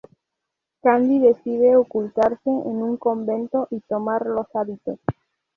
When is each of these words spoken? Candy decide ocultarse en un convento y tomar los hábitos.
Candy 0.81 1.19
decide 1.19 1.75
ocultarse 1.77 2.49
en 2.49 2.81
un 2.81 2.97
convento 2.97 3.67
y 3.69 3.81
tomar 3.81 4.25
los 4.25 4.47
hábitos. 4.55 4.97